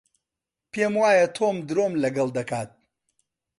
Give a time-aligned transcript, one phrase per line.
[0.71, 2.69] پێم وایە تۆم درۆم لەگەڵ دەکات.